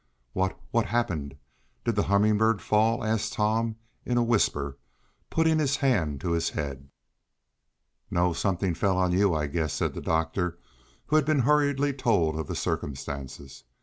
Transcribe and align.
"What 0.33 0.59
what 0.71 0.87
happened? 0.87 1.37
Did 1.85 1.95
the 1.95 2.01
Humming 2.01 2.39
Bird 2.39 2.59
fall?" 2.59 3.03
asked 3.03 3.33
Tom 3.33 3.75
in 4.03 4.17
a 4.17 4.23
whisper, 4.23 4.79
putting 5.29 5.59
his 5.59 5.75
hand 5.77 6.19
to 6.21 6.31
his 6.31 6.49
head. 6.49 6.89
"No, 8.09 8.33
something 8.33 8.73
fell 8.73 8.97
on 8.97 9.11
you, 9.11 9.35
I 9.35 9.45
guess," 9.45 9.73
said 9.73 9.93
the 9.93 10.01
doctor, 10.01 10.57
who 11.05 11.17
had 11.17 11.25
been 11.25 11.41
hurriedly 11.41 11.93
told 11.93 12.35
of 12.39 12.47
the 12.47 12.55
circumstances. 12.55 13.63